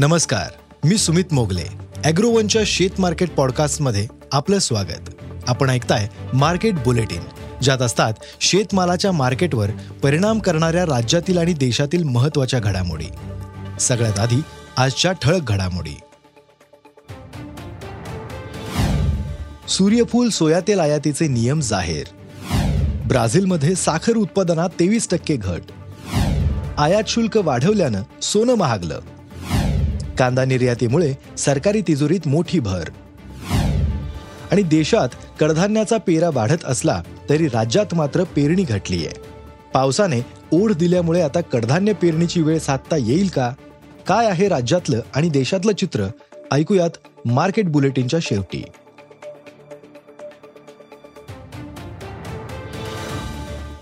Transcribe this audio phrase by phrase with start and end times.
[0.00, 0.46] नमस्कार
[0.84, 1.64] मी सुमित मोगले.
[2.04, 5.10] अॅग्रोवनच्या शेत मार्केट पॉडकास्टमध्ये आपलं स्वागत.
[5.48, 7.20] आपण ऐकताय मार्केट बुलेटिन
[7.62, 9.70] ज्यात असतात शेतमालाच्या मार्केटवर
[10.02, 13.04] परिणाम करणाऱ्या राज्यातील आणि देशातील महत्त्वाच्या घडामोडी.
[13.80, 14.42] सगळ्यात आधी
[14.76, 15.96] आजच्या ठळक घडामोडी.
[19.68, 22.06] सूर्यफूल सोया तेल आयातीचे नियम जाहीर.
[23.06, 25.62] ब्राझीलमध्ये साखर उत्पादनात तेवीस टक्के घट.
[26.78, 29.00] आयात शुल्क वाढवल्यानं सोनं महागलं.
[30.18, 32.88] कांदा निर्यातीमुळे सरकारी तिजोरीत मोठी भर.
[34.50, 35.08] आणि देशात
[35.40, 39.08] कडधान्याचा पेरा वाढत असला तरी राज्यात मात्र पेरणी घटलीय.
[39.74, 40.20] पावसाने
[40.52, 43.52] ओढ दिल्यामुळे आता कडधान्य पेरणीची वेळ साधता येईल का?
[44.06, 46.06] काय आहे राज्यातलं आणि देशातलं चित्र?
[46.52, 46.90] ऐकूयात
[47.24, 48.64] मार्केट बुलेटिनच्या शेवटी.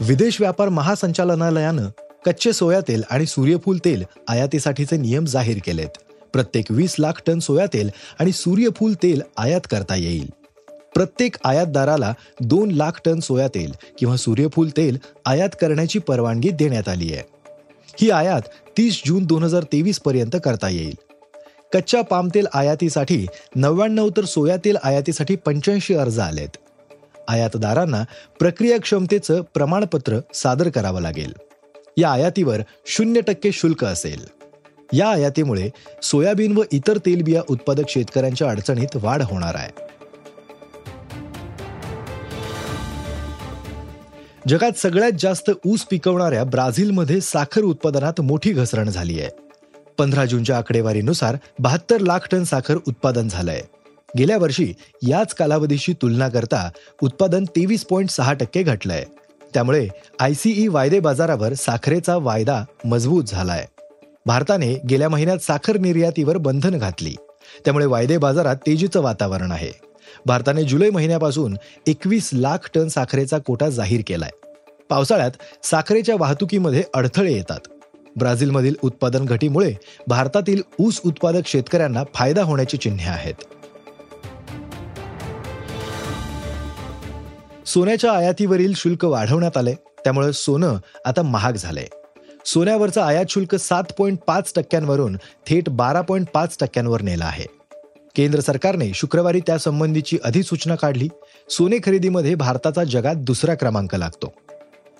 [0.00, 1.88] विदेश व्यापार महासंचालनालयानं
[2.26, 5.98] कच्चे सोया तेल आणि सूर्यफूल तेल आयातीसाठीचे नियम जाहीर केलेत.
[6.32, 10.30] प्रत्येक वीस लाख टन सोया तेल आणि सूर्यफूल तेल आयात करता येईल.
[10.94, 17.12] प्रत्येक आयातदाराला दोन लाख टन सोया तेल किंवा सूर्यफूल तेल आयात करण्याची परवानगी देण्यात आली
[17.12, 17.22] आहे.
[18.00, 18.40] ही आयात
[18.76, 20.94] तीस जून दोन हजार तेवीस पर्यंत करता येईल.
[21.72, 26.56] कच्च्या पाम तेल आयातीसाठी नव्याण्णव तर सोया तेल आयातीसाठी पंच्याऐंशी अर्ज आलेत.
[27.28, 28.04] आयातदारांना
[28.38, 31.32] प्रक्रिया क्षमतेचं प्रमाणपत्र सादर करावं लागेल.
[31.96, 34.41] या आयातीवर शून्य टक्के शुल्क असेल.
[34.92, 35.68] या आयातीमुळे
[36.02, 39.92] सोयाबीन व इतर तेलबिया उत्पादक शेतकऱ्यांच्या अडचणीत वाढ होणार आहे.
[44.48, 49.28] जगात सगळ्यात जास्त ऊस पिकवणाऱ्या ब्राझीलमध्ये साखर उत्पादनात मोठी घसरण झाली आहे.
[49.98, 53.60] पंधरा जूनच्या आकडेवारीनुसार बहात्तर लाख टन साखर उत्पादन झालंय.
[54.18, 54.74] गेल्या वर्षी
[55.08, 56.70] याच कालावधीशी तुलना करता
[57.02, 59.04] उत्पादन तेवीस पॉईंट सहा टक्के घटलंय.
[59.54, 59.88] त्यामुळे
[60.20, 63.66] आयसीई वायदे बाजारावर साखरेचा वायदा मजबूत झालाय.
[64.26, 67.14] भारताने गेल्या महिन्यात साखर निर्यातीवर बंधन घातली.
[67.64, 69.72] त्यामुळे वायदे बाजारात तेजीचं वातावरण आहे.
[70.26, 71.56] भारताने जुलै महिन्यापासून
[71.86, 74.30] एकवीस लाख टन साखरेचा कोटा जाहीर केलाय.
[74.90, 75.30] पावसाळ्यात
[75.62, 77.60] साखरेच्या वाहतुकीमध्ये अडथळे येतात.
[78.16, 79.74] ब्राझीलमधील उत्पादन घटीमुळे
[80.06, 83.34] भारतातील ऊस उत्पादक शेतकऱ्यांना फायदा होण्याची चिन्हे आहेत.
[87.66, 91.86] सोन्याच्या आयातीवरील शुल्क वाढवण्यात आले त्यामुळे सोनं आता महाग झालंय.
[92.44, 97.44] सोन्यावरचं आयात शुल्क सात पॉईंट पाच टक्क्यांवरून थेट बारा पॉईंट पाच टक्क्यांवर नेलं आहे.
[98.16, 101.08] केंद्र सरकारने शुक्रवारी त्यासंबंधीची अधिसूचना काढली.
[101.50, 104.32] सोने खरेदीमध्ये भारताचा जगात दुसरा क्रमांक लागतो.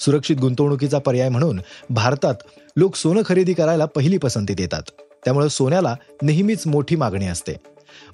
[0.00, 2.34] सुरक्षित गुंतवणुकीचा पर्याय म्हणून भारतात
[2.76, 4.82] लोक सोनं खरेदी करायला पहिली पसंती देतात.
[5.24, 7.52] त्यामुळे सोन्याला नेहमीच मोठी मागणी असते.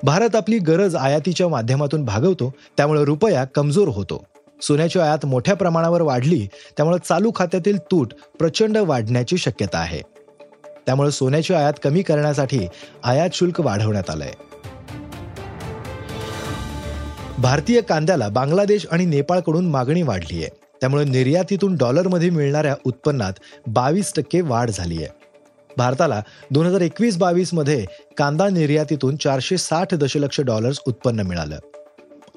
[0.02, 2.54] भारत आपली गरज आयातीच्या माध्यमातून भागवतो.
[2.76, 4.24] त्यामुळे रुपया कमजोर होतो.
[4.62, 10.00] सोन्याची आयात मोठ्या प्रमाणावर वाढली त्यामुळे चालू खात्यातील तूट प्रचंड वाढण्याची शक्यता आहे.
[10.86, 12.66] त्यामुळे सोन्याची आयात कमी करण्यासाठी
[13.04, 14.32] आयात शुल्क वाढवण्यात आलंय.
[17.38, 20.48] भारतीय कांद्याला बांगलादेश आणि नेपाळकडून मागणी वाढली आहे
[20.80, 23.32] त्यामुळे निर्यातीतून डॉलरमध्ये मिळणाऱ्या उत्पन्नात
[23.66, 25.08] बावीस टक्के वाढ झाली आहे
[25.76, 27.84] भारताला दोन हजार एकवीस बावीसमध्ये
[28.18, 31.58] कांदा निर्यातीतून चारशे साठ दशलक्ष डॉलर्स उत्पन्न मिळालं.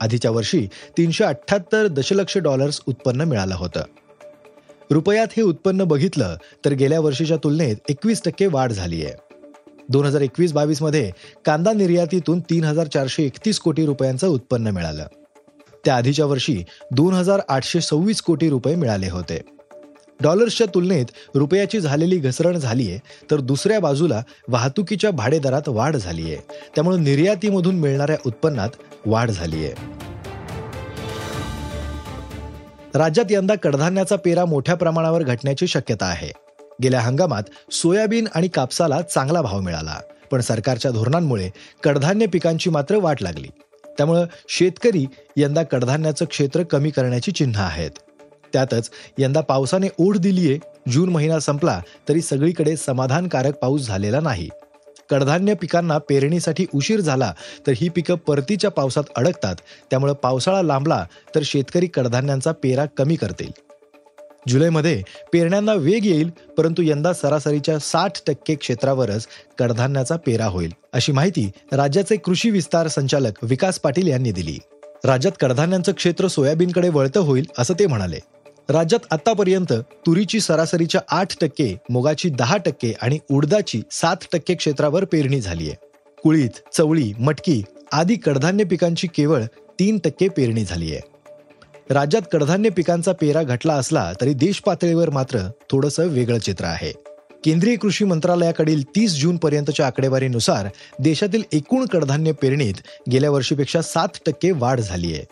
[0.01, 0.67] आधीच्या वर्षी
[0.97, 3.81] तीनशे अठ्ठ्याहत्तर दशलक्ष डॉलर्स उत्पन्न मिळालं होतं.
[4.91, 9.13] रुपयात हे उत्पन्न बघितलं तर गेल्या वर्षीच्या तुलनेत एकवीस टक्के वाढ झाली आहे
[9.89, 11.11] दोन हजार एकवीस बावीसमध्ये
[11.45, 15.05] कांदा निर्यातीतून तीन हजार चारशे एकतीस कोटी रुपयांचं उत्पन्न मिळालं.
[15.85, 19.41] त्या आधीच्या वर्षी दोन हजार आठशे सव्वीस कोटी रुपये मिळाले होते.
[20.23, 22.97] डॉलर्सच्या तुलनेत रुपयाची झालेली घसरण झालीय
[23.31, 26.35] तर दुसऱ्या बाजूला वाहतुकीच्या भाडेदरात वाढ झालीय.
[26.75, 28.69] त्यामुळे निर्यातीमधून मिळणाऱ्या उत्पन्नात
[29.06, 29.69] वाढ झालीय.
[32.95, 36.31] राज्यात यंदा कडधान्याचा पेरा मोठ्या प्रमाणावर घटण्याची शक्यता आहे.
[36.84, 40.00] गेल्या हंगामात सोयाबीन आणि कापसाला चांगला भाव मिळाला
[40.31, 41.50] पण सरकारच्या धोरणांमुळे
[41.84, 43.47] कडधान्य पिकांची मात्र वाट लागली.
[43.97, 45.05] त्यामुळं शेतकरी
[45.38, 47.91] यंदा कडधान्याचं क्षेत्र कमी करण्याची चिन्ह आहेत.
[48.53, 50.58] त्यातच यंदा पावसाने ओढ दिलीये
[50.91, 51.79] जून महिना संपला
[52.09, 54.50] तरी सगळीकडे समाधानकारक पाऊस झालेला नाही.
[55.09, 57.34] कडधान्य पिकांना पेरणीसाठी उशीर झाला
[57.67, 59.55] तर ही पिकं परतीच्या पावसात अडकतात
[59.90, 61.05] त्यामुळे पावसाळा लांबला
[61.35, 63.52] तर शेतकरी कडधान्यांचा पेरा कमी करतील.
[64.47, 65.02] जुलैमध्ये
[65.34, 69.28] पेरण्यांना वेग येईल परंतु यंदा सरासरीच्या साठ टक्के क्षेत्रावरच
[69.58, 74.58] कडधान्याचा पेरा होईल अशी माहिती राज्याचे कृषी विस्तार संचालक विकास पाटील यांनी दिली.
[75.06, 78.20] राज्यात कडधान्यांचं क्षेत्र सोयाबीनकडे वळतं होईल असं ते म्हणाले.
[78.69, 79.73] राज्यात आतापर्यंत
[80.05, 85.75] तुरीची सरासरीच्या आठ टक्के मुगाची दहा टक्के आणि उडदाची सात टक्के क्षेत्रावर पेरणी झाली आहे.
[86.23, 89.43] कुळीत चवळी मटकी आदी कडधान्य पिकांची केवळ
[89.79, 91.01] तीन टक्के पेरणी झाली आहे.
[91.89, 95.39] राज्यात कडधान्य पिकांचा पेरा घटला असला तरी देश पातळीवर मात्र
[95.71, 96.91] थोडंसं वेगळं चित्र आहे.
[97.45, 100.67] केंद्रीय कृषी मंत्रालयाकडील तीस जून पर्यंतच्या आकडेवारीनुसार
[100.99, 102.73] देशातील एकूण कडधान्य पेरणीत
[103.11, 105.23] गेल्या वर्षीपेक्षा सात टक्के वाढ झाली आहे.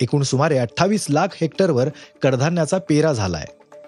[0.00, 1.88] एकूण सुमारे अठ्ठावीस लाख हेक्टरवर
[2.22, 3.44] कडधान्याचा पेरा झालाय.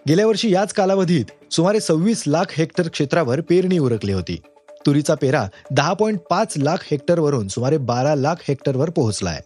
[0.09, 4.41] गेल्या वर्षी याच कालावधीत सुमारे सव्वीस लाख हेक्टर क्षेत्रावर पेरणी उरकली होती.
[4.87, 9.41] तुरीचा पेरा दहा पॉईंट पाच लाख हेक्टरवरून सुमारे बारा लाख हेक्टरवर पोहोचलाय.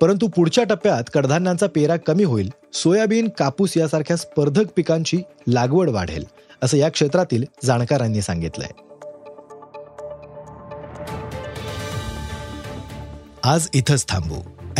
[0.00, 6.24] परंतु पुढच्या टप्प्यात कडधान्यांचा पेरा कमी होईल सोयाबीन कापूस यासारख्या स्पर्धक पिकांची लागवड वाढेल
[6.62, 8.70] असं या क्षेत्रातील जाणकारांनी सांगितलंय.
[13.44, 14.59] आज इथंच थांबू.